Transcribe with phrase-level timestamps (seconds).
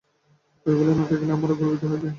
[0.65, 2.09] ঐগুলি না থাকিলেও আমাদের অগ্রগতি হইবে।